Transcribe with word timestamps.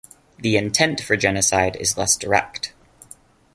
The 0.39 0.57
intent 0.57 0.99
for 1.01 1.15
genocide 1.15 1.75
is 1.75 1.95
less 1.95 2.17
direct. 2.17 2.73